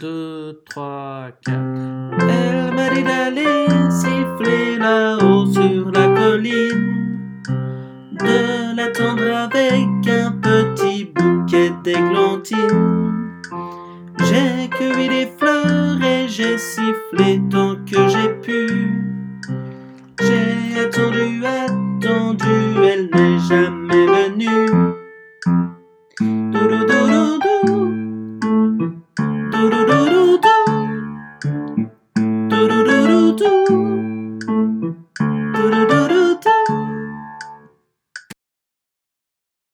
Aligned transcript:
deux, 0.00 0.62
trois, 0.64 1.28
quatre. 1.44 1.58
Elle 2.20 2.74
m'a 2.74 2.88
dit 2.88 3.02
d'aller 3.02 3.66
siffler 3.90 4.78
là-haut 4.78 5.44
sur 5.46 5.90
la 5.90 6.08
colline, 6.08 7.42
de 8.18 8.76
l'attendre 8.76 9.30
avec 9.36 10.08
un 10.08 10.32
petit 10.32 11.04
bouquet 11.04 11.72
d'églantines. 11.84 13.40
J'ai 14.20 14.68
cueilli 14.70 15.08
des 15.08 15.28
fleurs 15.38 16.02
et 16.02 16.28
j'ai 16.28 16.56
sifflé 16.56 17.42
tant 17.50 17.76
que 17.84 18.08
j'ai 18.08 18.28
pu. 18.40 18.68
J'ai 20.18 20.80
attendu, 20.80 21.44
attendu, 21.44 22.46
elle 22.82 23.10
n'est 23.12 23.38
jamais 23.38 24.06
venue. 24.06 24.99
do 33.30 33.36
do. 33.36 33.79